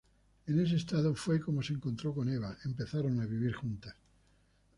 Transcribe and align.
En 0.47 0.59
ese 0.59 0.77
estado 0.77 1.13
fue 1.13 1.39
como 1.39 1.61
se 1.61 1.73
encontró 1.73 2.11
con 2.11 2.27
Eva, 2.27 2.57
empezaron 2.65 3.21
a 3.21 3.27
vivir 3.27 3.53
juntas. 3.53 3.93